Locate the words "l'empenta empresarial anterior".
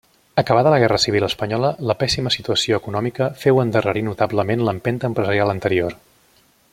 4.69-5.99